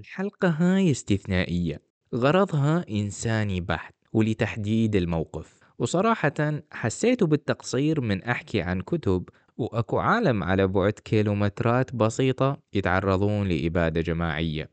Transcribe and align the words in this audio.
الحلقة 0.00 0.48
هاي 0.48 0.90
استثنائية. 0.90 1.82
غرضها 2.14 2.84
إنساني 2.90 3.60
بحت 3.60 3.94
ولتحديد 4.12 4.96
الموقف. 4.96 5.58
وصراحة 5.78 6.62
حسيت 6.72 7.24
بالتقصير 7.24 8.00
من 8.00 8.22
أحكي 8.22 8.62
عن 8.62 8.80
كتب 8.80 9.28
وأكو 9.56 9.98
عالم 9.98 10.42
على 10.44 10.66
بعد 10.66 10.92
كيلومترات 10.92 11.94
بسيطة 11.94 12.62
يتعرضون 12.74 13.48
لإبادة 13.48 14.00
جماعية. 14.00 14.70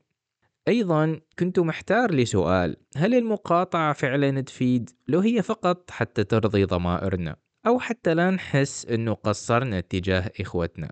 أيضا 0.67 1.19
كنت 1.39 1.59
محتار 1.59 2.13
لسؤال 2.13 2.77
هل 2.95 3.15
المقاطعة 3.15 3.93
فعلا 3.93 4.41
تفيد؟ 4.41 4.89
لو 5.07 5.19
هي 5.19 5.41
فقط 5.41 5.91
حتى 5.91 6.23
ترضي 6.23 6.63
ضمائرنا 6.63 7.35
أو 7.67 7.79
حتى 7.79 8.13
لا 8.13 8.29
نحس 8.31 8.85
أنه 8.85 9.13
قصرنا 9.13 9.77
اتجاه 9.77 10.31
إخوتنا. 10.39 10.91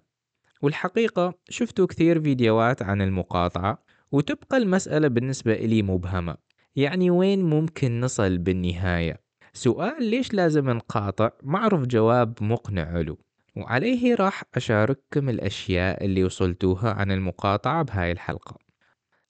والحقيقة 0.62 1.34
شفتوا 1.50 1.86
كثير 1.86 2.22
فيديوهات 2.22 2.82
عن 2.82 3.02
المقاطعة 3.02 3.85
وتبقى 4.16 4.58
المسألة 4.58 5.08
بالنسبة 5.08 5.54
إلي 5.54 5.82
مبهمة. 5.82 6.38
يعني 6.76 7.10
وين 7.10 7.44
ممكن 7.44 8.00
نصل 8.00 8.38
بالنهاية؟ 8.38 9.22
سؤال 9.54 10.04
ليش 10.04 10.34
لازم 10.34 10.70
نقاطع؟ 10.70 11.30
معرف 11.44 11.86
جواب 11.86 12.34
مقنع 12.42 13.00
له. 13.00 13.18
وعليه 13.56 14.16
راح 14.16 14.44
أشارككم 14.56 15.30
الأشياء 15.30 16.06
اللي 16.06 16.24
وصلتوها 16.24 16.94
عن 16.94 17.12
المقاطعة 17.12 17.84
بهاي 17.84 18.12
الحلقة. 18.12 18.58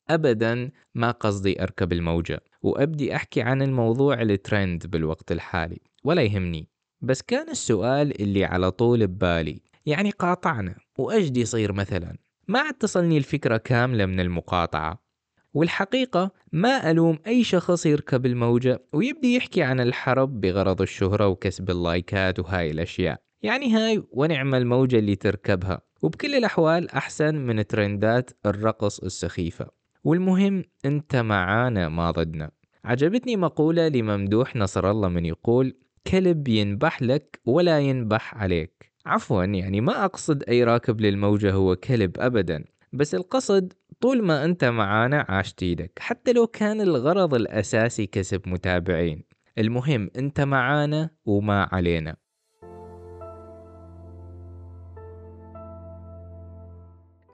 أبدا 0.10 0.72
ما 0.96 1.12
قصدي 1.12 1.64
أركب 1.64 1.94
الموجة 1.94 2.42
وأبدي 2.62 3.16
أحكي 3.16 3.42
عن 3.42 3.62
الموضوع 3.62 4.22
الترند 4.22 4.88
بالوقت 4.88 5.32
الحالي 5.32 5.82
ولا 6.04 6.22
يهمني. 6.22 6.70
بس 7.02 7.22
كان 7.22 7.50
السؤال 7.50 8.22
اللي 8.22 8.46
على 8.46 8.72
طول 8.72 9.08
ببالي 9.08 9.62
يعني 9.86 10.10
قاطعنا 10.10 10.76
وأجدي 10.98 11.42
يصير 11.42 11.74
مثلا. 11.74 12.25
ما 12.48 12.60
عاد 12.60 12.74
تصلني 12.74 13.18
الفكرة 13.18 13.58
كاملة 13.58 14.06
من 14.06 14.20
المقاطعة. 14.20 15.06
والحقيقة 15.54 16.32
ما 16.52 16.92
ألوم 16.92 17.20
أي 17.28 17.44
شخص 17.44 17.86
يركب 17.86 18.26
الموجة 18.26 18.84
ويبدي 18.94 19.36
يحكي 19.36 19.64
عن 19.64 19.80
الحرب 19.80 20.42
بغرض 20.42 20.82
الشهرة 20.82 21.28
وكسب 21.28 21.70
اللايكات 21.70 22.40
وهاي 22.40 22.72
الأشياء. 22.72 23.22
يعني 23.42 23.74
هاي 23.74 24.04
ونعم 24.12 24.56
الموجة 24.56 25.00
اللي 25.00 25.16
تركبها. 25.16 25.82
وبكل 26.02 26.36
الأحوال 26.36 26.92
أحسن 26.92 27.36
من 27.36 27.68
ترندات 27.68 28.32
الرقص 28.46 29.00
السخيفة. 29.00 29.68
والمهم 30.04 30.64
أنت 30.86 31.16
معانا 31.16 31.90
ما 31.90 32.12
ضدنا. 32.12 32.52
عجبتني 32.84 33.36
مقولة 33.36 33.88
لممدوح 33.88 34.56
نصر 34.56 34.92
الله 34.92 35.08
من 35.08 35.26
يقول 35.26 35.76
كلب 36.12 36.48
ينبح 36.48 37.02
لك 37.02 37.40
ولا 37.46 37.80
ينبح 37.80 38.36
عليك. 38.36 38.95
عفوا 39.06 39.44
يعني 39.44 39.82
ما 39.82 40.06
أقصد 40.06 40.44
أي 40.44 40.64
راكب 40.64 41.02
للموجة 41.02 41.52
هو 41.52 41.76
كلب 41.76 42.20
أبدا 42.20 42.66
بس 42.94 43.16
القصد 43.16 43.74
طول 44.02 44.24
ما 44.24 44.46
أنت 44.46 44.66
معانا 44.66 45.26
عاشت 45.30 45.64
إيدك 45.64 46.00
حتى 46.00 46.34
لو 46.34 46.48
كان 46.48 46.82
الغرض 46.82 47.34
الأساسي 47.34 48.06
كسب 48.06 48.42
متابعين. 48.48 49.24
المهم 49.58 50.10
أنت 50.18 50.42
معانا 50.42 51.10
وما 51.26 51.70
علينا. 51.72 52.16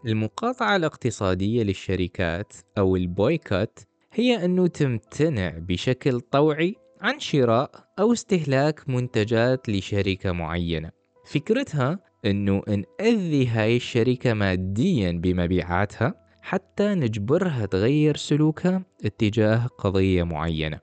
المقاطعة 0.06 0.76
الاقتصادية 0.76 1.64
للشركات 1.64 2.54
أو 2.78 2.96
البويكوت 2.96 3.80
هي 4.14 4.46
أنه 4.46 4.68
تمتنع 4.68 5.54
بشكل 5.58 6.20
طوعي 6.20 6.76
عن 7.02 7.20
شراء 7.20 7.72
أو 8.00 8.14
استهلاك 8.14 8.90
منتجات 8.90 9.70
لشركة 9.70 10.32
معينة. 10.32 11.01
فكرتها 11.26 12.00
أنه 12.26 12.62
نأذي 12.68 13.48
هاي 13.48 13.76
الشركة 13.76 14.34
ماديا 14.34 15.12
بمبيعاتها 15.12 16.14
حتى 16.42 16.96
نجبرها 16.96 17.66
تغير 17.66 18.16
سلوكها 18.18 18.84
اتجاه 19.06 19.68
قضية 19.68 20.24
معينة. 20.24 20.80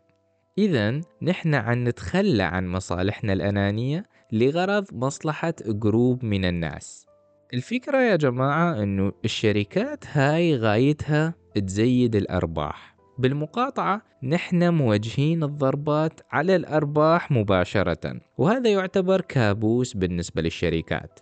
إذا 0.59 1.01
نحن 1.23 1.55
عن 1.55 1.85
نتخلى 1.85 2.43
عن 2.43 2.69
مصالحنا 2.69 3.33
الأنانية 3.33 4.05
لغرض 4.33 4.85
مصلحة 4.93 5.55
جروب 5.67 6.25
من 6.25 6.45
الناس. 6.45 7.07
الفكرة 7.55 7.99
يا 7.99 8.17
جماعة 8.17 8.83
أنه 8.83 9.13
الشركات 9.25 10.05
هاي 10.07 10.57
غايتها 10.57 11.35
تزيد 11.55 12.17
الأرباح. 12.17 12.98
بالمقاطعة 13.19 14.03
نحن 14.23 14.75
موجهين 14.75 15.43
الضربات 15.43 16.21
على 16.31 16.57
الأرباح 16.57 17.31
مباشرة 17.31 18.21
وهذا 18.39 18.71
يعتبر 18.71 19.21
كابوس 19.21 19.95
بالنسبة 19.95 20.43
للشركات. 20.43 21.21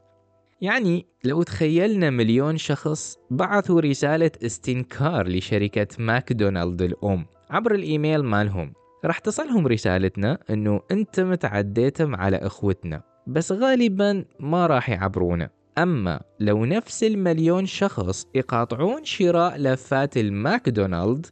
يعني 0.61 1.07
لو 1.25 1.43
تخيلنا 1.43 2.11
مليون 2.11 2.57
شخص 2.57 3.19
بعثوا 3.31 3.81
رسالة 3.81 4.31
استنكار 4.45 5.29
لشركة 5.29 5.87
ماكدونالد 5.99 6.83
الأم 6.83 7.27
عبر 7.51 7.75
الإيميل 7.75 8.23
مالهم. 8.23 8.73
راح 9.05 9.19
تصلهم 9.19 9.67
رسالتنا 9.67 10.39
أنه 10.51 10.81
أنتم 10.91 11.35
تعديتم 11.35 12.17
على 12.17 12.37
إخوتنا 12.37 13.03
بس 13.27 13.53
غالبا 13.53 14.25
ما 14.41 14.67
راح 14.67 14.91
يعبرونا. 14.91 15.51
أما 15.79 16.21
لو 16.41 16.65
نفس 16.65 17.05
المليون 17.05 17.67
شخص 17.67 18.27
يقاطعون 18.35 19.05
شراء 19.05 19.57
لفات 19.57 20.17
الماكدونالد 20.17 21.27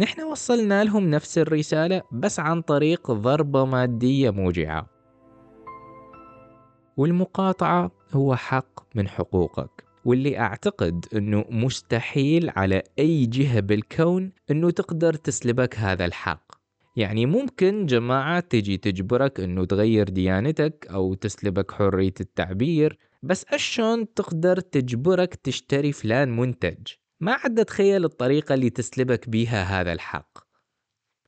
نحن 0.00 0.22
وصلنا 0.22 0.84
لهم 0.84 1.10
نفس 1.10 1.38
الرسالة 1.38 2.02
بس 2.12 2.40
عن 2.40 2.62
طريق 2.62 3.10
ضربة 3.10 3.64
مادية 3.64 4.30
موجعة. 4.30 4.86
والمقاطعة 6.96 7.90
هو 8.12 8.36
حق 8.36 8.96
من 8.96 9.08
حقوقك. 9.08 9.84
واللي 10.04 10.38
أعتقد 10.38 11.06
أنه 11.14 11.44
مستحيل 11.50 12.50
على 12.56 12.82
أي 12.98 13.26
جهة 13.26 13.60
بالكون 13.60 14.32
أنه 14.50 14.70
تقدر 14.70 15.14
تسلبك 15.14 15.78
هذا 15.78 16.04
الحق. 16.04 16.52
يعني 16.96 17.26
ممكن 17.26 17.86
جماعة 17.86 18.40
تجي 18.40 18.76
تجبرك 18.76 19.40
أنه 19.40 19.64
تغير 19.64 20.08
ديانتك 20.08 20.86
أو 20.90 21.14
تسلبك 21.14 21.70
حرية 21.70 22.14
التعبير 22.20 22.98
بس 23.22 23.44
أشون 23.48 24.14
تقدر 24.14 24.60
تجبرك 24.60 25.34
تشتري 25.34 25.92
فلان 25.92 26.36
منتج؟ 26.36 26.86
ما 27.20 27.32
عاد 27.32 27.64
تخيل 27.64 28.04
الطريقة 28.04 28.54
اللي 28.54 28.70
تسلبك 28.70 29.28
بيها 29.28 29.62
هذا 29.62 29.92
الحق. 29.92 30.38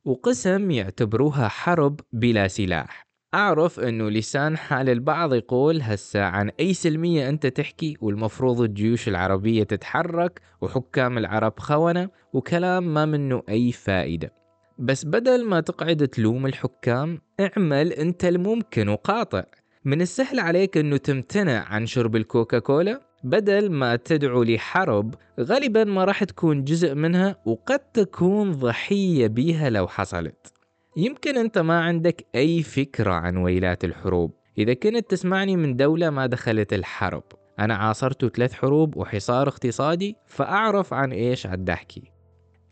وقسم 0.05 0.71
يعتبروها 0.71 1.47
حرب 1.47 1.99
بلا 2.13 2.47
سلاح. 2.47 3.07
أعرف 3.33 3.79
أنه 3.79 4.09
لسان 4.09 4.57
حال 4.57 4.89
البعض 4.89 5.33
يقول 5.33 5.81
هسا 5.81 6.17
عن 6.17 6.51
أي 6.59 6.73
سلمية 6.73 7.29
أنت 7.29 7.47
تحكي 7.47 7.97
والمفروض 8.01 8.61
الجيوش 8.61 9.07
العربية 9.07 9.63
تتحرك 9.63 10.41
وحكام 10.61 11.17
العرب 11.17 11.59
خونة 11.59 12.09
وكلام 12.33 12.93
ما 12.93 13.05
منه 13.05 13.43
أي 13.49 13.71
فائدة. 13.71 14.33
بس 14.79 15.05
بدل 15.05 15.45
ما 15.45 15.61
تقعد 15.61 16.07
تلوم 16.07 16.45
الحكام 16.45 17.21
اعمل 17.39 17.93
أنت 17.93 18.25
الممكن 18.25 18.89
وقاطع. 18.89 19.43
من 19.85 20.01
السهل 20.01 20.39
عليك 20.39 20.77
أنه 20.77 20.97
تمتنع 20.97 21.63
عن 21.63 21.85
شرب 21.85 22.15
الكوكاكولا؟ 22.15 23.12
بدل 23.23 23.71
ما 23.71 23.95
تدعو 23.95 24.43
لحرب 24.43 25.15
غالبا 25.39 25.83
ما 25.83 26.05
راح 26.05 26.23
تكون 26.23 26.63
جزء 26.63 26.95
منها 26.95 27.35
وقد 27.45 27.79
تكون 27.79 28.51
ضحية 28.51 29.27
بيها 29.27 29.69
لو 29.69 29.87
حصلت. 29.87 30.53
يمكن 30.97 31.37
أنت 31.37 31.57
ما 31.57 31.81
عندك 31.81 32.25
أي 32.35 32.63
فكرة 32.63 33.11
عن 33.11 33.37
ويلات 33.37 33.83
الحروب. 33.83 34.33
إذا 34.57 34.73
كنت 34.73 35.09
تسمعني 35.09 35.55
من 35.55 35.75
دولة 35.75 36.09
ما 36.09 36.25
دخلت 36.25 36.73
الحرب. 36.73 37.23
أنا 37.59 37.75
عاصرت 37.75 38.35
ثلاث 38.35 38.53
حروب 38.53 38.97
وحصار 38.97 39.47
اقتصادي 39.47 40.15
فأعرف 40.27 40.93
عن 40.93 41.11
إيش 41.11 41.47
عد 41.47 41.69
أحكي. 41.69 42.11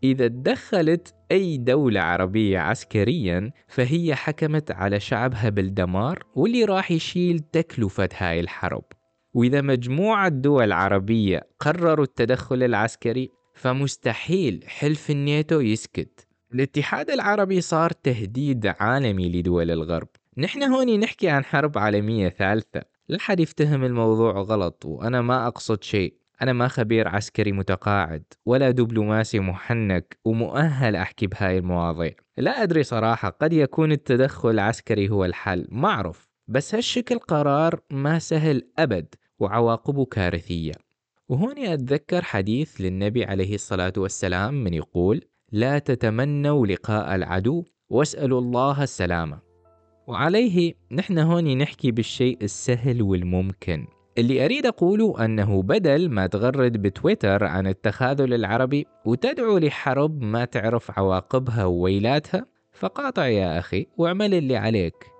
إذا 0.04 0.28
تدخلت 0.28 1.14
أي 1.32 1.56
دولة 1.56 2.00
عربية 2.00 2.58
عسكريا 2.58 3.50
فهي 3.68 4.14
حكمت 4.14 4.70
على 4.70 5.00
شعبها 5.00 5.48
بالدمار 5.48 6.22
واللي 6.34 6.64
راح 6.64 6.90
يشيل 6.90 7.38
تكلفة 7.38 8.08
هاي 8.18 8.40
الحرب. 8.40 8.84
وإذا 9.34 9.60
مجموعة 9.60 10.28
دول 10.28 10.72
عربية 10.72 11.42
قرروا 11.58 12.04
التدخل 12.04 12.62
العسكري 12.62 13.30
فمستحيل 13.54 14.64
حلف 14.66 15.10
الناتو 15.10 15.60
يسكت. 15.60 16.26
الاتحاد 16.54 17.10
العربي 17.10 17.60
صار 17.60 17.90
تهديد 17.90 18.66
عالمي 18.66 19.28
لدول 19.28 19.70
الغرب. 19.70 20.08
نحن 20.38 20.62
هوني 20.62 20.98
نحكي 20.98 21.28
عن 21.28 21.44
حرب 21.44 21.78
عالمية 21.78 22.28
ثالثة. 22.28 22.82
لا 23.08 23.18
حد 23.20 23.40
يفتهم 23.40 23.84
الموضوع 23.84 24.32
غلط 24.32 24.84
وأنا 24.84 25.22
ما 25.22 25.46
أقصد 25.46 25.82
شيء. 25.84 26.14
أنا 26.42 26.52
ما 26.52 26.68
خبير 26.68 27.08
عسكري 27.08 27.52
متقاعد 27.52 28.24
ولا 28.46 28.70
دبلوماسي 28.70 29.40
محنك 29.40 30.18
ومؤهل 30.24 30.96
أحكي 30.96 31.26
بهاي 31.26 31.58
المواضيع. 31.58 32.14
لا 32.38 32.62
أدري 32.62 32.82
صراحة 32.82 33.28
قد 33.28 33.52
يكون 33.52 33.92
التدخل 33.92 34.50
العسكري 34.50 35.08
هو 35.08 35.24
الحل. 35.24 35.66
ما 35.70 35.88
أعرف 35.88 36.31
بس 36.48 36.74
هالشكل 36.74 37.18
قرار 37.18 37.80
ما 37.90 38.18
سهل 38.18 38.62
أبد 38.78 39.14
وعواقبه 39.38 40.04
كارثية. 40.04 40.72
وهوني 41.28 41.74
أتذكر 41.74 42.22
حديث 42.22 42.80
للنبي 42.80 43.24
عليه 43.24 43.54
الصلاة 43.54 43.92
والسلام 43.96 44.64
من 44.64 44.74
يقول 44.74 45.20
لا 45.52 45.78
تتمنوا 45.78 46.66
لقاء 46.66 47.14
العدو 47.14 47.64
واسألوا 47.90 48.40
الله 48.40 48.82
السلامة. 48.82 49.38
وعليه 50.06 50.74
نحن 50.92 51.18
هوني 51.18 51.54
نحكي 51.54 51.90
بالشيء 51.90 52.38
السهل 52.42 53.02
والممكن. 53.02 53.86
اللي 54.18 54.44
أريد 54.44 54.66
أقوله 54.66 55.24
أنه 55.24 55.62
بدل 55.62 56.10
ما 56.10 56.26
تغرد 56.26 56.82
بتويتر 56.82 57.44
عن 57.44 57.66
التخاذل 57.66 58.34
العربي 58.34 58.86
وتدعو 59.04 59.58
لحرب 59.58 60.22
ما 60.22 60.44
تعرف 60.44 60.98
عواقبها 60.98 61.64
وويلاتها 61.64 62.46
فقاطع 62.72 63.26
يا 63.26 63.58
أخي 63.58 63.86
واعمل 63.96 64.34
اللي 64.34 64.56
عليك. 64.56 65.11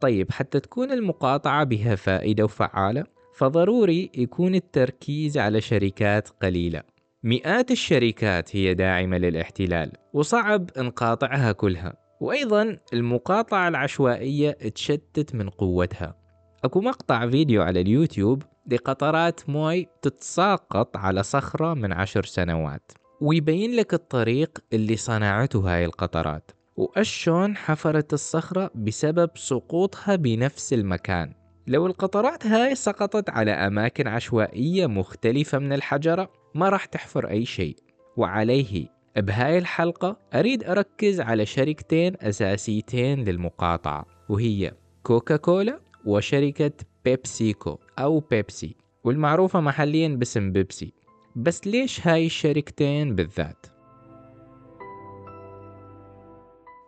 طيب 0.00 0.32
حتى 0.32 0.60
تكون 0.60 0.92
المقاطعة 0.92 1.64
بها 1.64 1.94
فائدة 1.94 2.44
وفعالة 2.44 3.04
فضروري 3.34 4.10
يكون 4.14 4.54
التركيز 4.54 5.38
على 5.38 5.60
شركات 5.60 6.28
قليلة. 6.28 6.82
مئات 7.22 7.70
الشركات 7.70 8.56
هي 8.56 8.74
داعمة 8.74 9.18
للاحتلال 9.18 9.92
وصعب 10.12 10.70
نقاطعها 10.78 11.52
كلها. 11.52 11.94
وأيضا 12.20 12.76
المقاطعة 12.92 13.68
العشوائية 13.68 14.50
تشتت 14.50 15.34
من 15.34 15.48
قوتها. 15.48 16.16
أكو 16.64 16.80
مقطع 16.80 17.30
فيديو 17.30 17.62
على 17.62 17.80
اليوتيوب 17.80 18.42
لقطرات 18.70 19.50
موي 19.50 19.86
تتساقط 20.02 20.96
على 20.96 21.22
صخرة 21.22 21.74
من 21.74 21.92
عشر 21.92 22.24
سنوات 22.24 22.92
ويبين 23.20 23.76
لك 23.76 23.94
الطريق 23.94 24.58
اللي 24.72 24.96
صنعته 24.96 25.74
هاي 25.74 25.84
القطرات. 25.84 26.50
وأشون 26.76 27.56
حفرت 27.56 28.12
الصخرة 28.12 28.70
بسبب 28.74 29.30
سقوطها 29.34 30.16
بنفس 30.16 30.72
المكان. 30.72 31.34
لو 31.66 31.86
القطرات 31.86 32.46
هاي 32.46 32.74
سقطت 32.74 33.30
على 33.30 33.50
أماكن 33.50 34.08
عشوائية 34.08 34.86
مختلفة 34.86 35.58
من 35.58 35.72
الحجرة 35.72 36.30
ما 36.54 36.68
راح 36.68 36.84
تحفر 36.84 37.30
أي 37.30 37.44
شيء. 37.44 37.76
وعليه 38.16 38.88
بهاي 39.16 39.58
الحلقة 39.58 40.16
أريد 40.34 40.64
أركز 40.64 41.20
على 41.20 41.46
شركتين 41.46 42.12
أساسيتين 42.20 43.24
للمقاطعة 43.24 44.06
وهي 44.28 44.72
كوكا 45.02 45.36
كولا 45.36 45.80
وشركة 46.04 46.72
بيبسيكو 47.04 47.78
أو 47.98 48.20
بيبسي 48.20 48.76
والمعروفة 49.04 49.60
محليا 49.60 50.08
باسم 50.08 50.52
بيبسي. 50.52 50.92
بس 51.36 51.66
ليش 51.66 52.06
هاي 52.06 52.26
الشركتين 52.26 53.14
بالذات؟ 53.14 53.66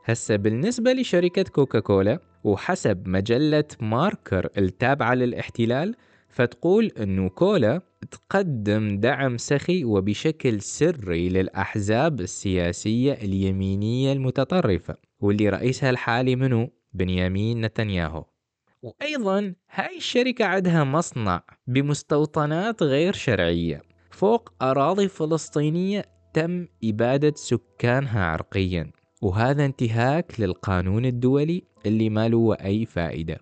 هسه 0.05 0.37
بالنسبة 0.37 0.93
لشركة 0.93 1.43
كوكا 1.43 1.81
كولا 1.81 2.19
وحسب 2.45 3.09
مجلة 3.09 3.65
ماركر 3.81 4.49
التابعة 4.59 5.15
للاحتلال 5.15 5.95
فتقول 6.29 6.87
أنه 6.87 7.29
كولا 7.29 7.81
تقدم 8.11 9.01
دعم 9.01 9.37
سخي 9.39 9.85
وبشكل 9.85 10.61
سري 10.61 11.29
للأحزاب 11.29 12.21
السياسية 12.21 13.13
اليمينية 13.13 14.13
المتطرفة 14.13 14.97
واللي 15.21 15.49
رئيسها 15.49 15.91
الحالي 15.91 16.37
منه 16.37 16.69
بنيامين 16.93 17.61
نتنياهو. 17.61 18.25
وأيضا 18.83 19.55
هاي 19.71 19.97
الشركة 19.97 20.45
عندها 20.45 20.85
مصنع 20.85 21.43
بمستوطنات 21.67 22.83
غير 22.83 23.13
شرعية 23.13 23.83
فوق 24.11 24.53
أراضي 24.63 25.09
فلسطينية 25.09 26.05
تم 26.35 26.67
إبادة 26.85 27.33
سكانها 27.37 28.25
عرقيا. 28.25 28.93
وهذا 29.23 29.65
انتهاك 29.65 30.41
للقانون 30.41 31.05
الدولي 31.07 31.63
اللي 31.87 32.11
ما 32.11 32.29
له 32.29 32.55
أي 32.55 32.87
فائدة. 32.87 33.39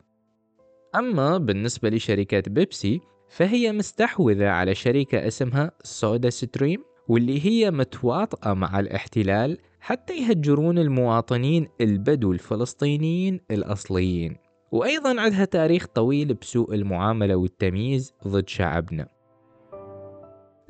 أما 0.95 1.39
بالنسبة 1.39 1.89
لشركة 1.89 2.43
بيبسي 2.47 3.01
فهي 3.29 3.73
مستحوذة 3.73 4.49
على 4.49 4.75
شركة 4.75 5.27
اسمها 5.27 5.71
سودا 5.83 6.31
ستريم 6.31 6.85
واللي 7.09 7.47
هي 7.47 7.71
متواطئة 7.71 8.53
مع 8.53 8.81
الاحتلال 8.81 9.59
حتى 9.81 10.17
يهجرون 10.19 10.79
المواطنين 10.79 11.69
البدو 11.81 12.33
الفلسطينيين 12.33 13.41
الأصليين. 13.51 14.37
وأيضا 14.73 15.21
عندها 15.21 15.45
تاريخ 15.45 15.87
طويل 15.87 16.35
بسوء 16.35 16.75
المعاملة 16.75 17.37
والتمييز 17.37 18.15
ضد 18.29 18.49
شعبنا. 18.49 19.09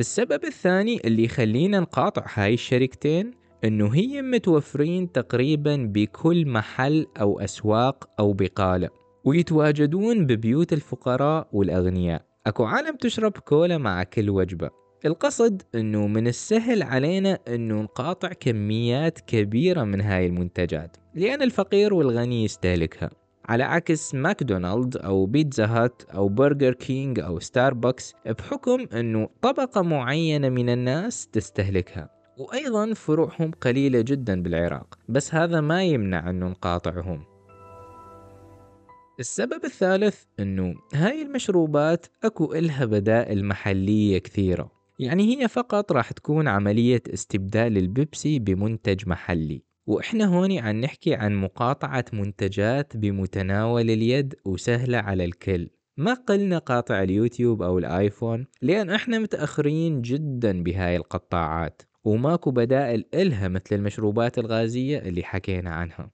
السبب 0.01 0.45
الثاني 0.45 1.01
اللي 1.05 1.25
يخلينا 1.25 1.81
نقاطع 1.81 2.25
هاي 2.35 2.55
الشركتين 2.55 3.40
إنه 3.65 3.95
هي 3.95 4.23
متوفرين 4.23 5.13
تقريبا 5.13 5.77
بكل 5.77 6.47
محل 6.49 7.07
أو 7.21 7.41
أسواق 7.41 8.11
أو 8.21 8.33
بقالة 8.33 8.89
ويتواجدون 9.25 10.27
ببيوت 10.27 10.73
الفقراء 10.73 11.49
والأغنياء. 11.53 12.23
أكو 12.47 12.65
عالم 12.65 12.97
تشرب 12.97 13.33
كولا 13.33 13.79
مع 13.79 14.03
كل 14.03 14.31
وجبة. 14.31 14.71
القصد 15.05 15.63
إنه 15.75 16.07
من 16.07 16.27
السهل 16.27 16.83
علينا 16.83 17.39
إنه 17.49 17.83
نقاطع 17.83 18.29
كميات 18.29 19.21
كبيرة 19.21 19.85
من 19.85 20.01
هاي 20.01 20.27
المنتجات 20.27 20.97
لأن 21.15 21.43
الفقير 21.43 21.95
والغني 21.95 22.45
يستهلكها. 22.45 23.11
على 23.45 23.65
عكس 23.65 24.15
ماكدونالد 24.15 24.97
أو 24.97 25.27
بيتزا 25.27 25.67
هات 25.67 26.03
أو 26.15 26.29
برجر 26.29 26.73
كينج 26.73 27.21
أو 27.21 27.41
ستاربكس 27.41 28.15
بحكم 28.27 28.87
إنه 28.93 29.29
طبقة 29.43 29.83
معينة 29.83 30.49
من 30.49 30.69
الناس 30.69 31.29
تستهلكها. 31.29 32.20
وأيضا 32.41 32.95
فروعهم 32.95 33.51
قليلة 33.51 34.01
جدا 34.01 34.43
بالعراق 34.43 34.99
بس 35.09 35.35
هذا 35.35 35.61
ما 35.61 35.85
يمنع 35.85 36.31
أنه 36.31 36.49
نقاطعهم. 36.49 37.25
السبب 39.21 39.65
الثالث 39.65 40.25
أنه 40.41 40.75
هاي 40.95 41.23
المشروبات 41.23 42.07
أكو 42.25 42.55
إلها 42.55 42.85
بدائل 42.85 43.45
محلية 43.45 44.19
كثيرة 44.19 44.73
يعني 44.99 45.37
هي 45.37 45.49
فقط 45.49 45.93
راح 45.93 46.13
تكون 46.13 46.49
عملية 46.49 47.03
استبدال 47.15 47.79
البيبسي 47.79 48.39
بمنتج 48.39 49.09
محلي. 49.09 49.63
وإحنا 49.87 50.25
هوني 50.25 50.61
عن 50.61 50.81
نحكي 50.81 51.15
عن 51.15 51.35
مقاطعة 51.35 52.05
منتجات 52.13 52.97
بمتناول 52.97 53.91
اليد 53.91 54.35
وسهلة 54.45 54.99
على 54.99 55.25
الكل. 55.25 55.71
ما 55.97 56.15
قلنا 56.15 56.59
قاطع 56.59 57.03
اليوتيوب 57.03 57.63
أو 57.63 57.79
الآيفون 57.79 58.47
لأن 58.63 58.91
إحنا 58.91 59.19
متأخرين 59.19 60.03
جدا 60.03 60.63
بهاي 60.63 60.97
القطاعات. 60.97 61.83
وماكو 62.05 62.51
بدائل 62.51 63.05
إلها 63.15 63.49
مثل 63.49 63.75
المشروبات 63.77 64.39
الغازية 64.39 64.99
اللي 64.99 65.23
حكينا 65.23 65.71
عنها. 65.71 66.11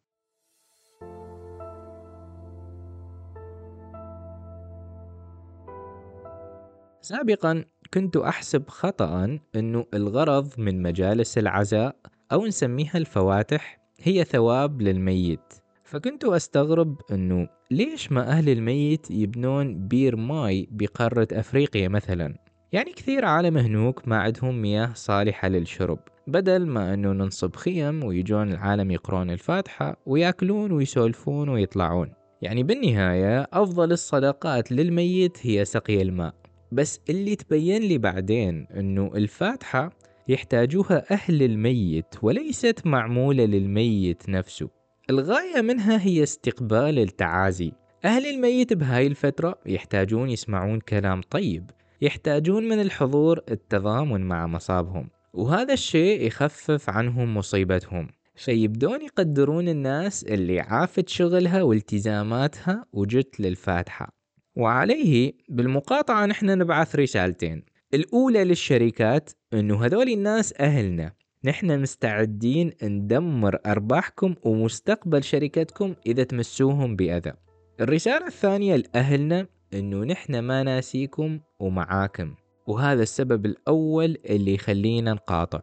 سابقا 7.01 7.65
كنت 7.95 8.17
أحسب 8.17 8.69
خطأ 8.69 9.39
أنه 9.57 9.87
الغرض 9.95 10.61
من 10.61 10.83
مجالس 10.83 11.39
العزاء 11.39 11.97
أو 12.33 12.47
نسميها 12.47 12.97
الفواتح 12.99 13.79
هي 14.01 14.25
ثواب 14.25 14.83
للميت. 14.83 15.55
فكنت 15.85 16.25
أستغرب 16.25 17.01
أنه 17.13 17.49
ليش 17.71 18.13
ما 18.13 18.29
أهل 18.29 18.49
الميت 18.49 19.11
يبنون 19.11 19.89
بير 19.89 20.17
ماي 20.17 20.69
بقارة 20.71 21.29
أفريقيا 21.33 21.89
مثلا؟ 21.89 22.46
يعني 22.73 22.93
كثير 22.93 23.25
عالم 23.25 23.57
هنوك 23.57 24.09
ما 24.09 24.17
عندهم 24.17 24.63
مياه 24.63 24.93
صالحة 24.95 25.49
للشرب 25.49 25.99
بدل 26.27 26.67
ما 26.67 26.95
إنه 26.95 27.13
ننصب 27.13 27.57
خيم 27.57 28.05
ويجون 28.05 28.53
العالم 28.53 28.91
يقرون 28.91 29.31
الفاتحة 29.31 29.97
ويأكلون 30.07 30.73
ويسولفون 30.73 31.49
ويطلعون. 31.49 32.13
يعني 32.43 32.63
بالنهاية 32.63 33.47
أفضل 33.53 33.93
الصدقات 33.93 34.73
للميت 34.73 35.39
هي 35.43 35.65
سقي 35.65 36.03
الماء. 36.03 36.35
بس 36.73 37.01
اللي 37.11 37.37
تبين 37.37 37.83
لي 37.83 37.99
بعدين 37.99 38.67
أنه 38.77 39.11
الفاتحة 39.15 39.91
يحتاجوها 40.29 41.13
أهل 41.13 41.43
الميت 41.43 42.15
وليست 42.23 42.87
معمولة 42.87 43.45
للميت 43.45 44.29
نفسه. 44.29 44.69
الغاية 45.11 45.61
منها 45.61 46.07
هي 46.07 46.23
استقبال 46.23 46.99
التعازي. 46.99 47.73
أهل 48.05 48.27
الميت 48.27 48.73
بهاي 48.73 49.07
الفترة 49.07 49.59
يحتاجون 49.67 50.31
يسمعون 50.31 50.81
كلام 50.81 51.21
طيب. 51.31 51.71
يحتاجون 52.01 52.69
من 52.69 52.81
الحضور 52.81 53.41
التضامن 53.51 54.21
مع 54.21 54.47
مصابهم 54.47 55.09
وهذا 55.33 55.73
الشيء 55.73 56.27
يخفف 56.27 56.91
عنهم 56.91 57.37
مصيبتهم. 57.37 58.09
فيبدون 58.35 59.03
يقدرون 59.03 59.69
الناس 59.69 60.25
اللي 60.25 60.61
عافت 60.61 61.09
شغلها 61.09 61.63
والتزاماتها 61.63 62.85
وجت 62.93 63.41
للفاتحة. 63.41 64.17
وعليه 64.57 65.33
بالمقاطعة 65.49 66.27
نحن 66.27 66.47
نبعث 66.47 66.97
رسالتين. 66.97 67.63
الأولى 67.95 68.45
للشركات 68.45 69.31
أنه 69.55 69.85
هذول 69.85 70.09
الناس 70.09 70.55
أهلنا. 70.61 71.13
نحن 71.45 71.81
مستعدين 71.81 72.73
ندمر 72.83 73.59
أرباحكم 73.67 74.35
ومستقبل 74.43 75.25
شركتكم 75.25 75.95
إذا 76.07 76.23
تمسوهم 76.23 76.97
بأذى. 76.97 77.33
الرسالة 77.81 78.27
الثانية 78.27 78.77
لأهلنا 78.77 79.47
أنه 79.79 80.05
نحن 80.05 80.39
ما 80.39 80.63
ناسيكم 80.63 81.41
ومعاكم 81.61 82.35
وهذا 82.67 83.03
السبب 83.03 83.47
الأول 83.47 84.19
اللي 84.31 84.55
يخلينا 84.55 85.13
نقاطع. 85.13 85.61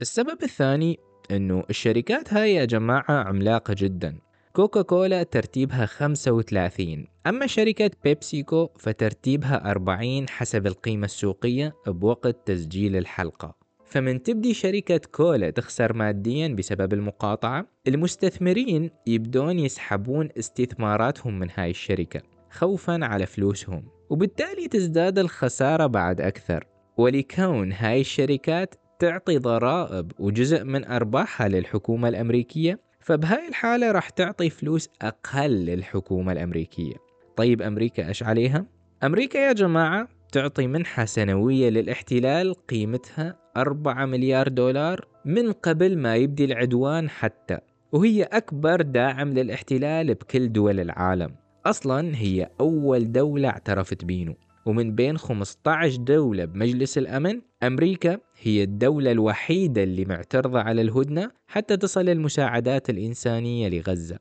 السبب 0.00 0.42
الثاني 0.42 0.98
أنه 1.30 1.64
الشركات 1.70 2.34
هاي 2.34 2.54
يا 2.54 2.64
جماعة 2.64 3.10
عملاقة 3.10 3.74
جدا. 3.78 4.18
كوكا 4.52 4.82
كولا 4.82 5.22
ترتيبها 5.22 5.86
35 5.86 7.06
أما 7.26 7.46
شركة 7.46 7.90
بيبسيكو 8.04 8.68
فترتيبها 8.78 9.70
40 9.70 10.28
حسب 10.28 10.66
القيمة 10.66 11.04
السوقية 11.04 11.74
بوقت 11.86 12.36
تسجيل 12.46 12.96
الحلقة. 12.96 13.61
فمن 13.92 14.22
تبدي 14.22 14.54
شركة 14.54 15.00
كولا 15.12 15.50
تخسر 15.50 15.92
ماديا 15.92 16.48
بسبب 16.48 16.92
المقاطعة 16.92 17.66
المستثمرين 17.88 18.90
يبدون 19.06 19.58
يسحبون 19.58 20.28
استثماراتهم 20.38 21.38
من 21.38 21.48
هاي 21.54 21.70
الشركة 21.70 22.20
خوفا 22.50 23.04
على 23.04 23.26
فلوسهم. 23.26 23.84
وبالتالي 24.10 24.68
تزداد 24.68 25.18
الخسارة 25.18 25.86
بعد 25.86 26.20
أكثر. 26.20 26.66
ولكون 26.96 27.72
هاي 27.72 28.00
الشركات 28.00 28.74
تعطي 28.98 29.38
ضرائب 29.38 30.12
وجزء 30.18 30.64
من 30.64 30.84
أرباحها 30.84 31.48
للحكومة 31.48 32.08
الأمريكية 32.08 32.80
فبهاي 33.00 33.48
الحالة 33.48 33.92
راح 33.92 34.10
تعطي 34.10 34.50
فلوس 34.50 34.88
أقل 35.02 35.50
للحكومة 35.50 36.32
الأمريكية. 36.32 36.94
طيب 37.36 37.62
أمريكا 37.62 38.08
إيش 38.08 38.22
عليها؟ 38.22 38.66
أمريكا 39.04 39.38
يا 39.38 39.52
جماعة 39.52 40.08
تعطي 40.32 40.66
منحة 40.66 41.04
سنوية 41.04 41.70
للاحتلال 41.70 42.54
قيمتها 42.54 43.38
4 43.56 44.06
مليار 44.06 44.48
دولار 44.48 45.06
من 45.24 45.52
قبل 45.52 45.98
ما 45.98 46.16
يبدي 46.16 46.44
العدوان 46.44 47.10
حتى 47.10 47.58
وهي 47.92 48.22
أكبر 48.22 48.82
داعم 48.82 49.32
للاحتلال 49.32 50.14
بكل 50.14 50.52
دول 50.52 50.80
العالم. 50.80 51.34
أصلا 51.66 52.16
هي 52.16 52.50
أول 52.60 53.12
دولة 53.12 53.48
اعترفت 53.48 54.04
بينه 54.04 54.34
ومن 54.66 54.94
بين 54.94 55.18
15 55.18 55.96
دولة 55.96 56.44
بمجلس 56.44 56.98
الأمن 56.98 57.40
أمريكا 57.62 58.18
هي 58.40 58.62
الدولة 58.62 59.12
الوحيدة 59.12 59.82
اللي 59.82 60.04
معترضة 60.04 60.60
على 60.60 60.82
الهدنة 60.82 61.30
حتى 61.46 61.76
تصل 61.76 62.08
المساعدات 62.08 62.90
الإنسانية 62.90 63.68
لغزة. 63.68 64.18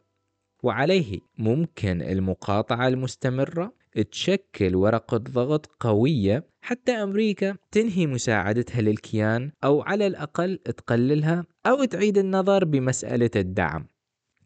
وعليه 0.64 1.20
ممكن 1.38 2.02
المقاطعة 2.02 2.88
المستمرة؟ 2.88 3.81
تشكل 4.12 4.76
ورقة 4.76 5.18
ضغط 5.18 5.66
قوية 5.80 6.44
حتى 6.62 6.92
أمريكا 6.92 7.56
تنهي 7.72 8.08
مساعدتها 8.08 8.82
للكيان 8.82 9.52
أو 9.64 9.82
على 9.82 10.08
الأقل 10.08 10.58
تقللها 10.58 11.46
أو 11.66 11.84
تعيد 11.84 12.18
النظر 12.18 12.66
بمسألة 12.66 13.32
الدعم. 13.36 13.88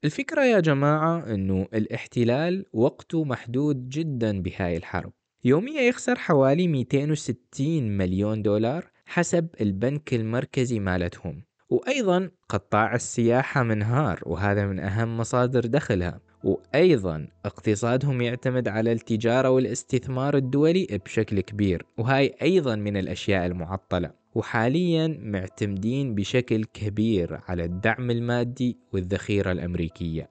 الفكرة 0.03 0.43
يا 0.43 0.59
جماعة 0.59 1.33
أنه 1.33 1.67
الاحتلال 1.73 2.65
وقته 2.73 3.23
محدود 3.23 3.89
جدا 3.89 4.41
بهاي 4.41 4.77
الحرب. 4.77 5.11
يوميا 5.43 5.81
يخسر 5.81 6.15
حوالي 6.15 6.67
260 6.67 7.97
مليون 7.97 8.41
دولار 8.41 8.91
حسب 9.05 9.47
البنك 9.61 10.13
المركزي 10.13 10.79
مالتهم. 10.79 11.43
وأيضا 11.69 12.31
قطاع 12.49 12.95
السياحة 12.95 13.63
منهار 13.63 14.19
وهذا 14.25 14.65
من 14.65 14.79
أهم 14.79 15.17
مصادر 15.17 15.65
دخلها. 15.65 16.24
وأيضا 16.45 17.27
اقتصادهم 17.45 18.21
يعتمد 18.21 18.67
على 18.67 18.91
التجارة 18.91 19.49
والاستثمار 19.49 20.37
الدولي 20.37 20.87
بشكل 21.05 21.41
كبير 21.41 21.85
وهاي 21.97 22.35
أيضا 22.41 22.75
من 22.75 22.97
الأشياء 22.97 23.45
المعطلة. 23.45 24.11
وحاليا 24.35 25.19
معتمدين 25.21 26.15
بشكل 26.15 26.63
كبير 26.63 27.39
على 27.47 27.63
الدعم 27.63 28.11
المادي 28.11 28.77
والذخيرة 28.93 29.51
الأمريكية. 29.51 30.29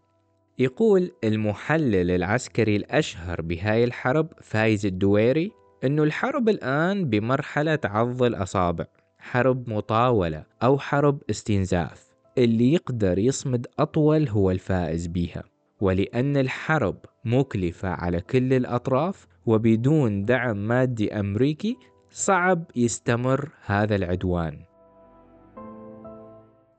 يقول 0.58 1.12
المحلل 1.24 2.10
العسكري 2.10 2.76
الأشهر 2.76 3.42
بهاي 3.42 3.84
الحرب 3.84 4.28
فايز 4.42 4.86
الدويري 4.86 5.50
أنه 5.84 6.02
الحرب 6.02 6.48
الآن 6.48 7.10
بمرحلة 7.10 7.78
عض 7.84 8.22
الأصابع 8.22 8.86
حرب 9.18 9.70
مطاولة 9.70 10.44
أو 10.62 10.78
حرب 10.78 11.22
استنزاف. 11.30 12.04
اللي 12.38 12.72
يقدر 12.72 13.18
يصمد 13.18 13.66
أطول 13.78 14.28
هو 14.28 14.50
الفائز 14.50 15.06
بيها. 15.06 15.53
ولأن 15.84 16.36
الحرب 16.36 16.96
مكلفة 17.24 17.88
على 17.88 18.20
كل 18.20 18.52
الأطراف 18.52 19.26
وبدون 19.46 20.24
دعم 20.24 20.56
مادي 20.68 21.20
أمريكي 21.20 21.76
صعب 22.10 22.64
يستمر 22.76 23.50
هذا 23.64 23.96
العدوان. 23.96 24.64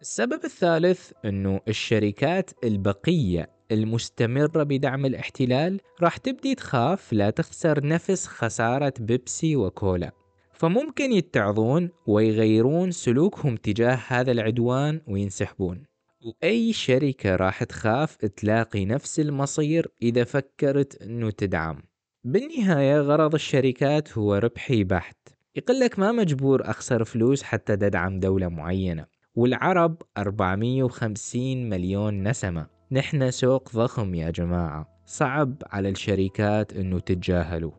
السبب 0.02 0.40
الثالث 0.44 1.12
أنه 1.26 1.60
الشركات 1.68 2.52
البقية 2.64 3.50
المستمرة 3.72 4.64
بدعم 4.64 5.06
الاحتلال 5.06 5.80
راح 6.02 6.18
تبدي 6.18 6.56
تخاف 6.56 7.14
لا 7.14 7.30
تخسر 7.30 7.88
نفس 7.88 8.28
خسارة 8.28 8.94
بيبسي 9.00 9.56
وكولا. 9.56 10.12
فممكن 10.54 11.12
يتعظون 11.12 11.90
ويغيرون 12.08 12.92
سلوكهم 12.92 13.56
تجاه 13.56 14.00
هذا 14.08 14.32
العدوان 14.32 15.02
وينسحبون. 15.08 15.95
وأي 16.26 16.74
شركة 16.74 17.36
راح 17.36 17.64
تخاف 17.64 18.16
تلاقي 18.16 18.86
نفس 18.86 19.20
المصير 19.20 19.88
إذا 20.02 20.24
فكرت 20.24 21.02
أنه 21.02 21.30
تدعم. 21.30 21.84
بالنهاية 22.24 23.00
غرض 23.00 23.34
الشركات 23.34 24.18
هو 24.18 24.36
ربحي 24.36 24.84
بحت. 24.84 25.18
يقلك 25.56 26.00
ما 26.00 26.12
مجبور 26.12 26.70
أخسر 26.70 27.04
فلوس 27.04 27.44
حتى 27.44 27.76
تدعم 27.76 28.20
دولة 28.20 28.48
معينة. 28.48 29.06
والعرب 29.36 30.02
450 30.18 31.70
مليون 31.70 32.28
نسمة. 32.28 32.68
نحن 32.92 33.32
سوق 33.32 33.70
ضخم 33.76 34.16
يا 34.16 34.30
جماعة. 34.30 35.02
صعب 35.06 35.64
على 35.72 35.90
الشركات 35.90 36.74
أنه 36.74 37.00
تتجاهلوا. 37.00 37.72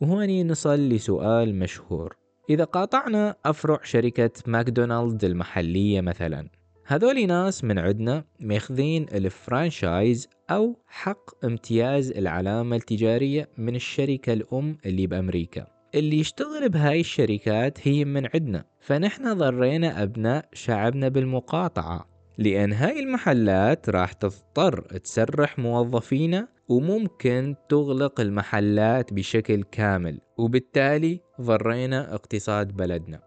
وهوني 0.00 0.44
نصل 0.44 0.88
لسؤال 0.88 1.54
مشهور. 1.54 2.16
إذا 2.50 2.64
قاطعنا 2.64 3.34
أفرع 3.44 3.80
شركة 3.82 4.30
ماكدونالد 4.46 5.24
المحلية 5.24 6.00
مثلا 6.00 6.48
هذول 6.86 7.26
ناس 7.26 7.64
من 7.64 7.78
عندنا 7.78 8.24
ماخذين 8.40 9.06
الفرانشايز 9.14 10.28
أو 10.50 10.76
حق 10.86 11.44
امتياز 11.44 12.10
العلامة 12.10 12.76
التجارية 12.76 13.48
من 13.58 13.76
الشركة 13.76 14.32
الأم 14.32 14.78
اللي 14.86 15.06
بأمريكا. 15.06 15.66
اللي 15.94 16.18
يشتغل 16.18 16.68
بهاي 16.68 17.00
الشركات 17.00 17.88
هي 17.88 18.04
من 18.04 18.28
عندنا. 18.34 18.64
فنحن 18.80 19.34
ضرينا 19.34 20.02
أبناء 20.02 20.48
شعبنا 20.52 21.08
بالمقاطعة 21.08 22.10
لأن 22.38 22.72
هاي 22.72 23.00
المحلات 23.00 23.90
راح 23.90 24.12
تضطر 24.12 24.80
تسرح 24.80 25.58
موظفينا 25.58 26.48
وممكن 26.70 27.54
تغلق 27.68 28.20
المحلات 28.20 29.12
بشكل 29.12 29.62
كامل 29.62 30.20
وبالتالي 30.38 31.20
ضرينا 31.40 32.14
اقتصاد 32.14 32.76
بلدنا. 32.76 33.20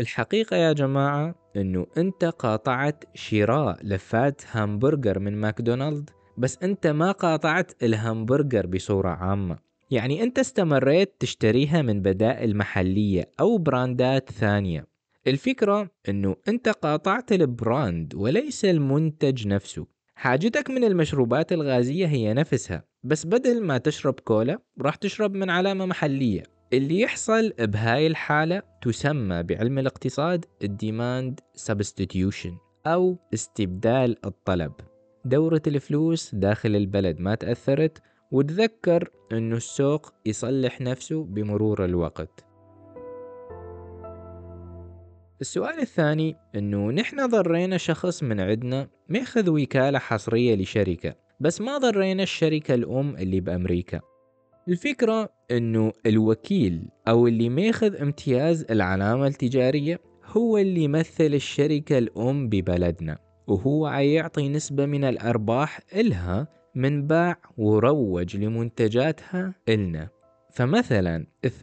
الحقيقة 0.00 0.56
يا 0.56 0.72
جماعة 0.72 1.34
إنه 1.56 1.86
أنت 1.98 2.24
قاطعت 2.24 3.04
شراء 3.14 3.78
لفات 3.82 4.42
همبرجر 4.54 5.18
من 5.18 5.36
ماكدونالد 5.36 6.10
بس 6.38 6.58
أنت 6.62 6.86
ما 6.86 7.12
قاطعت 7.12 7.82
الهمبرجر 7.82 8.66
بصورة 8.66 9.08
عامة. 9.08 9.58
يعني 9.90 10.22
أنت 10.22 10.38
استمريت 10.38 11.14
تشتريها 11.20 11.82
من 11.82 12.02
بدائل 12.02 12.56
محلية 12.56 13.30
أو 13.40 13.58
brand 13.58 14.18
ات 14.18 14.30
ثانية. 14.30 14.86
الفكرة 15.26 15.90
إنه 16.08 16.36
أنت 16.48 16.68
قاطعت 16.68 17.32
ال 17.32 17.46
brand 17.46 18.14
وليس 18.14 18.64
المنتج 18.64 19.46
نفسه. 19.46 19.97
حاجتك 20.18 20.70
من 20.70 20.84
المشروبات 20.84 21.52
الغازية 21.52 22.06
هي 22.06 22.34
نفسها 22.34 22.84
بس 23.04 23.26
بدل 23.26 23.64
ما 23.64 23.78
تشرب 23.78 24.20
كولا 24.20 24.58
راح 24.80 24.94
تشرب 24.94 25.34
من 25.34 25.50
علامة 25.50 25.86
محلية. 25.86 26.42
اللي 26.72 27.00
يحصل 27.00 27.52
بهاي 27.58 28.06
الحالة 28.06 28.62
تسمى 28.82 29.42
بعلم 29.42 29.78
الاقتصاد 29.78 30.44
ال 30.62 30.73
demand 30.73 31.40
substitution 31.54 32.56
أو 32.86 33.16
استبدال 33.34 34.26
الطلب. 34.26 34.72
دورة 35.24 35.62
الفلوس 35.66 36.34
داخل 36.34 36.76
البلد 36.76 37.20
ما 37.20 37.34
تأثرت 37.34 37.98
وتذكر 38.32 39.10
أنه 39.32 39.56
السوق 39.56 40.12
يصلح 40.26 40.80
نفسه 40.80 41.24
بمرور 41.24 41.84
الوقت. 41.84 42.47
السؤال 45.40 45.80
الثاني 45.80 46.36
إنه 46.54 46.90
نحن 46.90 47.26
ضرينا 47.26 47.76
شخص 47.76 48.22
من 48.22 48.40
عندنا 48.40 48.88
ماخذ 49.08 49.50
وكالة 49.50 49.98
حصرية 49.98 50.54
لشركة 50.54 51.14
بس 51.40 51.60
ما 51.60 51.78
ضرينا 51.78 52.22
الشركة 52.22 52.74
الأم 52.74 53.16
اللي 53.16 53.40
بأمريكا. 53.40 54.00
الفكرة 54.68 55.28
إنه 55.50 55.92
الوكيل 56.06 56.88
أو 57.08 57.26
اللي 57.26 57.48
ماخذ 57.48 57.96
امتياز 57.96 58.66
العلامة 58.70 59.26
التجارية 59.26 60.00
هو 60.24 60.58
اللي 60.58 60.84
يمثل 60.84 61.34
الشركة 61.34 61.98
الأم 61.98 62.48
ببلدنا 62.48 63.18
وهو 63.46 63.86
عيعطي 63.86 64.48
نسبة 64.48 64.86
من 64.86 65.04
الأرباح 65.04 65.80
إلها 65.94 66.48
من 66.74 67.06
باع 67.06 67.36
وروج 67.58 68.36
لمنتجاتها 68.36 69.54
إلنا. 69.68 70.08
فمثلا 70.58 71.26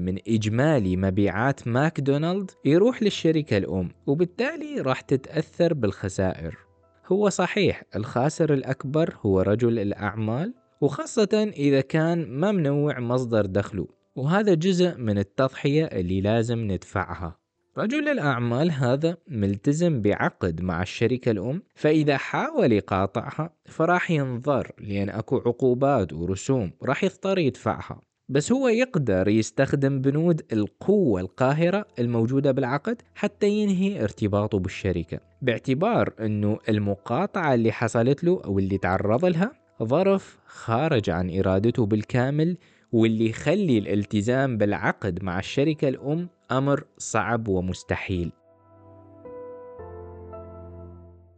من 0.00 0.18
إجمالي 0.28 0.96
مبيعات 0.96 1.68
ماكدونالد 1.68 2.50
يروح 2.64 3.02
للشركة 3.02 3.56
الأم 3.56 3.90
وبالتالي 4.06 4.80
راح 4.80 5.00
تتأثر 5.00 5.74
بالخسائر. 5.74 6.58
هو 7.06 7.28
صحيح 7.28 7.82
الخاسر 7.96 8.54
الأكبر 8.54 9.14
هو 9.26 9.40
رجل 9.40 9.78
الأعمال 9.78 10.54
وخاصة 10.80 11.52
إذا 11.56 11.80
كان 11.80 12.28
ما 12.28 12.52
منوع 12.52 13.00
مصدر 13.00 13.46
دخله 13.46 13.86
وهذا 14.16 14.54
جزء 14.54 14.96
من 14.96 15.18
التضحية 15.18 15.84
اللي 15.84 16.20
لازم 16.20 16.58
ندفعها. 16.58 17.36
رجل 17.78 18.08
الأعمال 18.08 18.70
هذا 18.70 19.16
ملتزم 19.28 20.02
بعقد 20.02 20.60
مع 20.60 20.82
الشركة 20.82 21.30
الأم 21.30 21.62
فإذا 21.74 22.16
حاول 22.16 22.72
يقاطعها 22.72 23.50
فراح 23.64 24.10
ينظر 24.10 24.72
لأن 24.78 25.08
أكو 25.08 25.36
عقوبات 25.36 26.12
ورسوم 26.12 26.70
راح 26.82 27.04
يضطر 27.04 27.38
يدفعها. 27.38 28.02
بس 28.28 28.52
هو 28.52 28.68
يقدر 28.68 29.28
يستخدم 29.28 30.00
بنود 30.00 30.42
القوة 30.52 31.20
القاهرة 31.20 31.86
الموجودة 31.98 32.52
بالعقد 32.52 33.02
حتى 33.14 33.48
ينهي 33.48 34.02
ارتباطه 34.04 34.58
بالشركة. 34.58 35.20
باعتبار 35.42 36.12
أنه 36.20 36.58
المقاطعة 36.68 37.54
اللي 37.54 37.72
حصلت 37.72 38.24
له 38.24 38.40
أو 38.44 38.58
اللي 38.58 38.78
تعرض 38.78 39.24
لها 39.24 39.52
ظرف 39.82 40.38
خارج 40.46 41.10
عن 41.10 41.38
إرادته 41.38 41.86
بالكامل 41.86 42.56
واللي 42.94 43.28
يخلي 43.28 43.78
الالتزام 43.78 44.58
بالعقد 44.58 45.22
مع 45.22 45.38
الشركة 45.38 45.88
الأم 45.88 46.28
أمر 46.50 46.84
صعب 46.98 47.48
ومستحيل. 47.48 48.32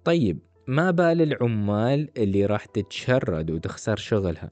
طيب 0.04 0.38
ما 0.68 0.90
بال 0.90 1.22
العمال 1.22 2.10
اللي 2.16 2.46
راح 2.46 2.64
تتشرد 2.64 3.50
وتخسر 3.50 3.96
شغلها؟ 3.96 4.50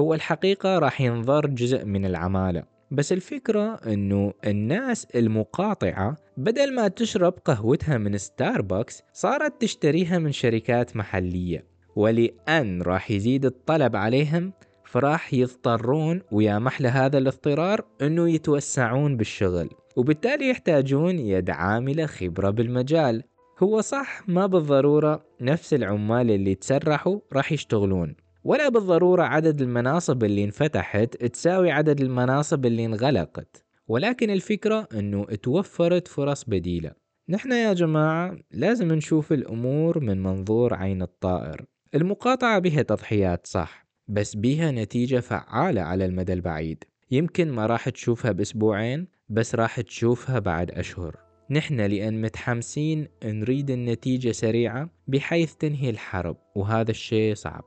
هو 0.00 0.14
الحقيقة 0.14 0.78
راح 0.78 1.00
ينظر 1.00 1.46
جزء 1.46 1.84
من 1.84 2.04
العمالة 2.04 2.64
بس 2.90 3.12
الفكرة 3.12 3.74
إنه 3.74 4.32
الناس 4.46 5.04
المقاطعة 5.04 6.16
بدل 6.36 6.74
ما 6.74 6.88
تشرب 6.88 7.34
قهوتها 7.44 7.98
من 7.98 8.18
ستاربكس 8.18 9.02
صارت 9.12 9.62
تشتريها 9.62 10.18
من 10.18 10.32
شركات 10.32 10.96
محلية 10.96 11.64
ولأن 11.96 12.82
راح 12.82 13.10
يزيد 13.10 13.44
الطلب 13.44 13.96
عليهم 13.96 14.52
فراح 14.92 15.34
يضطرون 15.34 16.22
ويا 16.32 16.58
محل 16.58 16.86
هذا 16.86 17.18
الاضطرار 17.18 17.84
إنه 18.02 18.30
يتوسعون 18.30 19.16
بالشغل 19.16 19.70
وبالتالي 19.96 20.48
يحتاجون 20.48 21.18
يد 21.18 21.50
عاملة 21.50 22.06
خبرة 22.06 22.50
بالمجال. 22.50 23.22
هو 23.62 23.80
صح 23.80 24.28
ما 24.28 24.46
بالضرورة 24.46 25.24
نفس 25.40 25.74
العمال 25.74 26.30
اللي 26.30 26.54
تسرحوا 26.54 27.18
راح 27.32 27.52
يشتغلون 27.52 28.14
ولا 28.44 28.68
بالضرورة 28.68 29.22
عدد 29.22 29.60
المناصب 29.60 30.24
اللي 30.24 30.44
انفتحت 30.44 31.16
تساوي 31.16 31.70
عدد 31.70 32.00
المناصب 32.00 32.66
اللي 32.66 32.86
انغلقت. 32.86 33.64
ولكن 33.88 34.30
الفكرة 34.30 34.88
إنه 34.94 35.24
توفرت 35.24 36.08
فرص 36.08 36.44
بديلة. 36.44 36.90
نحن 37.28 37.52
يا 37.52 37.72
جماعة 37.72 38.36
لازم 38.50 38.92
نشوف 38.92 39.32
الأمور 39.32 40.00
من 40.00 40.22
منظور 40.22 40.74
عين 40.74 41.02
الطائر. 41.02 41.64
المقاطعة 41.94 42.58
بها 42.58 42.82
تضحيات 42.82 43.46
صح 43.46 43.81
بس 44.08 44.36
بها 44.36 44.70
نتيجة 44.70 45.20
فعالة 45.20 45.80
على 45.82 46.04
المدى 46.04 46.32
البعيد. 46.32 46.84
يمكن 47.10 47.50
ما 47.50 47.66
راح 47.66 47.88
تشوفها 47.88 48.32
بأسبوعين 48.32 49.08
بس 49.28 49.54
راح 49.54 49.80
تشوفها 49.80 50.38
بعد 50.38 50.70
أشهر. 50.70 51.16
نحن 51.50 51.80
لأن 51.80 52.22
متحمسين 52.22 53.08
نريد 53.24 53.70
النتيجة 53.70 54.32
سريعة 54.32 54.90
بحيث 55.08 55.54
تنهي 55.54 55.90
الحرب 55.90 56.36
وهذا 56.54 56.90
الشيء 56.90 57.34
صعب. 57.34 57.64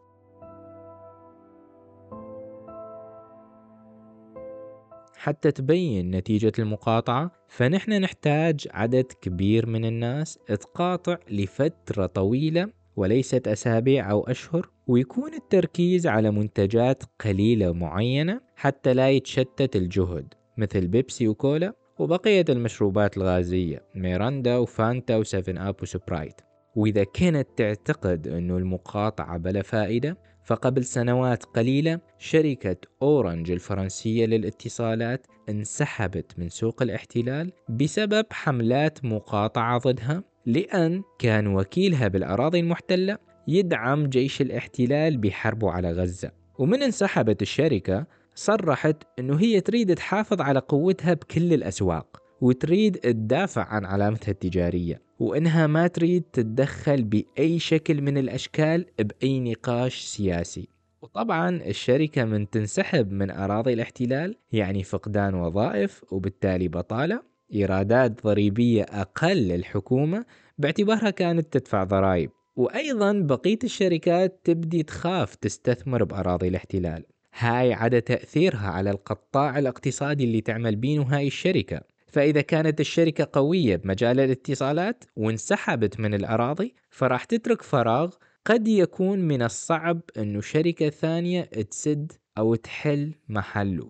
حتى 5.18 5.52
تبين 5.52 6.12
نتيجة 6.12 6.52
المقاطعة 6.60 7.32
فنحن 7.48 7.92
نحتاج 7.92 8.68
عدد 8.72 9.06
كبير 9.22 9.66
من 9.66 9.86
الناس 9.86 10.40
تقاطع 10.48 11.18
لفترة 11.30 12.06
طويلة 12.06 12.70
وليست 12.96 13.48
أسابيع 13.48 14.12
أو 14.12 14.24
أشهر 14.24 14.70
ويكون 14.88 15.34
التركيز 15.34 16.08
على 16.08 16.32
منتجات 16.32 17.04
قليلة 17.20 17.72
معينة 17.74 18.42
حتى 18.56 18.94
لا 18.94 19.10
يتشتت 19.10 19.76
الجهد 19.76 20.34
مثل 20.58 20.88
بيبسي 20.88 21.28
وكولا 21.28 21.74
وبقية 22.00 22.46
المشروبات 22.50 23.18
الغازية 23.18 23.84
ميراندا 23.96 24.58
وفانتا 24.58 25.18
وسيفن 25.18 25.58
أب 25.58 25.76
وسبرايت. 25.82 26.42
وإذا 26.76 27.04
كانت 27.04 27.48
تعتقد 27.58 28.28
أنه 28.28 28.58
المقاطعة 28.58 29.38
بلا 29.38 29.62
فائدة 29.62 30.18
فقبل 30.44 30.84
سنوات 30.84 31.44
قليلة 31.44 32.00
شركة 32.18 32.78
أورنج 33.02 33.52
الفرنسية 33.52 34.26
للاتصالات 34.26 35.28
انسحبت 35.50 36.40
من 36.40 36.50
سوق 36.50 36.82
الاحتلال 36.82 37.52
بسبب 37.70 38.26
حملات 38.32 39.06
مقاطعة 39.06 39.78
ضدها. 39.78 40.24
لأن 40.46 41.04
كان 41.20 41.48
وكيلها 41.48 42.08
بالأراضي 42.08 42.60
المحتلة 42.60 43.18
يدعم 43.48 44.08
جيش 44.08 44.42
الاحتلال 44.42 45.18
بحربه 45.18 45.72
على 45.72 45.92
غزة. 45.92 46.32
ومن 46.60 46.84
انسحبت 46.84 47.42
الشركة 47.42 48.06
صرحت 48.36 49.04
أنه 49.20 49.40
هي 49.40 49.62
تريد 49.62 49.96
تحافظ 49.96 50.42
على 50.42 50.60
قوتها 50.60 51.14
بكل 51.14 51.54
الأسواق 51.54 52.22
وتريد 52.42 52.98
تدافع 52.98 53.64
عن 53.64 53.86
علامتها 53.86 54.32
التجارية 54.32 55.02
وإنها 55.20 55.68
ما 55.68 55.88
تريد 55.88 56.24
تتدخل 56.24 57.04
بأي 57.04 57.60
شكل 57.60 58.02
من 58.02 58.18
الأشكال 58.18 58.86
بأي 59.00 59.40
نقاش 59.40 60.02
سياسي. 60.02 60.70
وطبعا 61.02 61.50
الشركة 61.50 62.26
من 62.26 62.50
تنسحب 62.50 63.12
من 63.12 63.32
أراضي 63.32 63.74
الاحتلال 63.74 64.36
يعني 64.52 64.84
فقدان 64.84 65.34
وظائف 65.34 66.04
وبالتالي 66.12 66.68
بطالة. 66.68 67.35
إيرادات 67.54 68.24
ضريبية 68.24 68.84
أقل 68.84 69.38
للحكومة 69.38 70.26
باعتبارها 70.58 71.10
كانت 71.10 71.58
تدفع 71.58 71.84
ضرائب. 71.84 72.30
وأيضا 72.56 73.14
بقية 73.14 73.60
الشركات 73.64 74.40
تبدي 74.44 74.84
تخاف 74.84 75.36
تستثمر 75.36 76.04
بأراضي 76.04 76.48
الاحتلال. 76.48 77.04
هاي 77.38 77.74
عدا 77.74 78.00
تأثيرها 78.00 78.68
على 78.68 78.92
القطاع 78.92 79.60
الاقتصادي 79.60 80.24
اللي 80.24 80.42
تعمل 80.42 80.76
بينه 80.76 81.04
هاي 81.04 81.28
الشركة. 81.28 81.82
فإذا 82.08 82.42
كانت 82.42 82.80
الشركة 82.80 83.28
قوية 83.34 83.76
بمجال 83.76 84.20
الاتصالات 84.20 85.04
وانسحبت 85.16 86.00
من 86.00 86.14
الأراضي 86.14 86.74
فراح 86.90 87.24
تترك 87.24 87.62
فراغ 87.62 88.14
قد 88.46 88.68
يكون 88.68 89.20
من 89.20 89.42
الصعب 89.42 90.02
أنه 90.18 90.42
شركة 90.42 90.90
ثانية 90.90 91.42
تسد 91.42 92.12
أو 92.38 92.56
تحل 92.56 93.14
محله. 93.30 93.90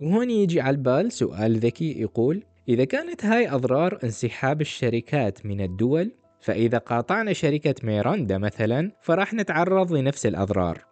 وهون 0.00 0.30
يجي 0.30 0.60
على 0.60 0.76
البال 0.76 1.12
سؤال 1.12 1.58
ذكي 1.58 2.00
يقول 2.00 2.44
إذا 2.68 2.84
كانت 2.84 3.24
هاي 3.24 3.50
أضرار 3.50 3.98
انسحاب 4.04 4.60
الشركات 4.60 5.46
من 5.46 5.60
الدول 5.60 6.12
فإذا 6.40 6.78
قاطعنا 6.78 7.32
شركة 7.32 7.74
ميراندا 7.82 8.38
مثلا 8.38 8.92
فراح 9.02 9.34
نتعرض 9.34 9.92
لنفس 9.92 10.26
الأضرار. 10.26 10.84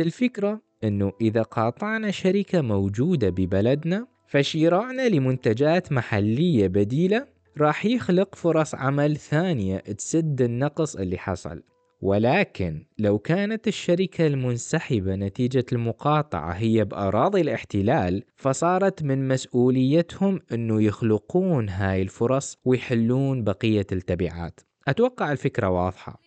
الفكرة 0.00 0.60
أنه 0.84 1.12
إذا 1.20 1.42
قاطعنا 1.42 2.10
شركة 2.10 2.60
موجودة 2.60 3.30
ببلدنا 3.30 4.06
فشراعنا 4.26 5.08
لمنتجات 5.08 5.92
محلية 5.92 6.68
بديلة 6.68 7.26
راح 7.58 7.86
يخلق 7.86 8.34
فرص 8.34 8.74
عمل 8.74 9.16
ثانية 9.16 9.78
تسد 9.78 10.42
النقص 10.42 10.96
اللي 10.96 11.18
حصل. 11.18 11.62
ولكن 12.04 12.84
لو 12.98 13.18
كانت 13.18 13.68
الشركة 13.68 14.26
المنسحبة 14.26 15.14
نتيجة 15.14 15.64
المقاطعة 15.72 16.52
هي 16.52 16.84
بأراضي 16.84 17.40
الاحتلال 17.40 18.22
فصارت 18.36 19.02
من 19.02 19.28
مسؤوليتهم 19.28 20.40
أنه 20.52 20.82
يخلقون 20.82 21.68
هاي 21.68 22.02
الفرص 22.02 22.58
ويحلون 22.64 23.44
بقية 23.44 23.86
التبعات. 23.92 24.60
أتوقع 24.88 25.32
الفكرة 25.32 25.68
واضحة. 25.68 26.20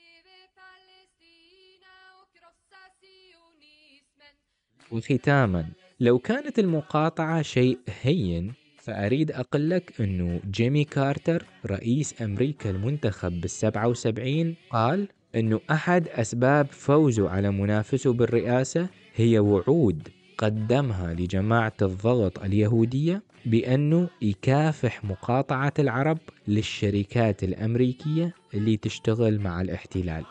وختاما 4.91 5.65
لو 5.99 6.19
كانت 6.19 6.59
المقاطعة 6.59 7.41
شيء 7.41 7.79
هين 8.01 8.53
فأريد 8.77 9.31
أقول 9.31 9.69
لك 9.69 10.01
أنه 10.01 10.41
جيمي 10.51 10.83
كارتر 10.83 11.45
رئيس 11.65 12.21
أمريكا 12.21 12.69
المنتخب 12.69 13.41
بالسبعة 13.41 13.87
وسبعين 13.87 14.55
قال 14.69 15.07
أنه 15.38 15.60
أحد 15.71 16.08
أسباب 16.08 16.67
فوزه 16.71 17.30
على 17.30 17.52
منافسه 17.52 18.13
بالرئاسة 18.13 18.88
هي 19.15 19.39
وعود 19.39 20.08
قدمها 20.38 21.13
لجماعة 21.13 21.73
الضغط 21.82 22.39
اليهودية 22.39 23.21
بأنه 23.45 24.10
يكافح 24.21 25.06
مقاطعة 25.06 25.73
العرب 25.80 26.17
للشركات 26.47 27.43
الأمريكية 27.43 28.34
اللي 28.54 28.78
تشتغل 28.78 29.39
مع 29.39 29.62
الاحتلال. 29.62 30.26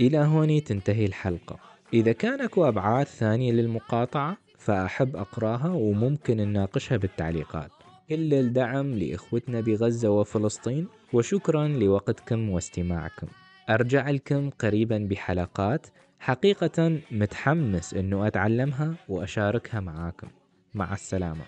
إلى 0.00 0.18
هون 0.18 0.64
تنتهي 0.64 1.04
الحلقة. 1.06 1.58
إذا 1.94 2.12
كان 2.12 2.40
أكو 2.40 2.68
أبعاد 2.68 3.06
ثانية 3.06 3.52
للمقاطعة 3.52 4.36
فأحب 4.58 5.16
أقراها 5.16 5.68
وممكن 5.68 6.36
نناقشها 6.36 6.96
بالتعليقات. 6.96 7.70
كل 8.10 8.34
الدعم 8.34 8.94
لإخوتنا 8.94 9.60
بغزة 9.60 10.10
وفلسطين 10.10 10.88
وشكرا 11.12 11.68
لوقتكم 11.68 12.50
واستماعكم. 12.50 13.26
أرجع 13.70 14.10
لكم 14.10 14.50
قريبا 14.50 14.98
بحلقات 15.10 15.86
حقيقة 16.20 17.00
متحمس 17.10 17.94
أنه 17.94 18.26
أتعلمها 18.26 18.94
وأشاركها 19.08 19.80
معاكم. 19.80 20.28
مع 20.74 20.94
السلامة. 20.94 21.44